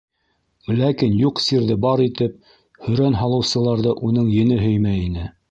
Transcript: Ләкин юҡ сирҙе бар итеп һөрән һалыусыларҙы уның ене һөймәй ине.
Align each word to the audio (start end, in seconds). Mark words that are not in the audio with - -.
Ләкин 0.77 1.17
юҡ 1.23 1.41
сирҙе 1.47 1.75
бар 1.83 2.03
итеп 2.07 2.57
һөрән 2.87 3.19
һалыусыларҙы 3.21 3.95
уның 4.11 4.35
ене 4.41 4.61
һөймәй 4.65 5.07
ине. 5.11 5.31